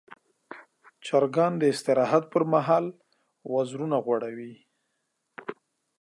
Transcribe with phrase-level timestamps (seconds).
[1.05, 2.85] چرګان د استراحت پر مهال
[3.53, 4.53] وزرونه غوړوي.